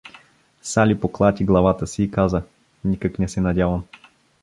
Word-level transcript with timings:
Сали 0.61 0.95
поклати 0.99 1.43
главата 1.45 1.87
си 1.87 2.03
и 2.03 2.11
каза:— 2.11 2.43
Никак 2.85 3.19
не 3.19 3.27
се 3.27 3.41
надявам. 3.41 3.85